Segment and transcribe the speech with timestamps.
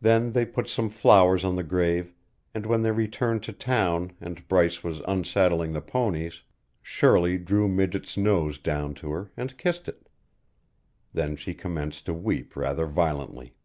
[0.00, 2.12] Then they put some flowers on the grave,
[2.54, 6.42] and when they returned to town and Bryce was unsaddling the ponies,
[6.80, 10.08] Shirley drew Midget's nose down to her and kissed it.
[11.12, 13.56] Then she commenced to weep rather violently.